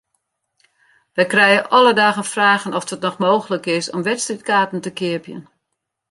Wy 1.15 1.23
krije 1.31 1.61
alle 1.77 1.93
dagen 2.01 2.27
fragen 2.33 2.75
oft 2.77 2.93
it 2.95 3.03
noch 3.05 3.21
mooglik 3.25 3.65
is 3.77 3.91
om 3.95 4.01
wedstriidkaarten 4.09 4.81
te 4.83 4.91
keapjen. 4.99 5.43